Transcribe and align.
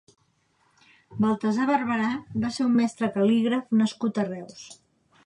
Baltasar 1.25 1.67
Barberà 1.71 2.07
va 2.45 2.51
ser 2.57 2.65
un 2.71 2.73
mestre 2.79 3.11
cal•lígraf 3.19 3.79
nascut 3.83 4.23
a 4.23 4.27
Reus. 4.31 4.65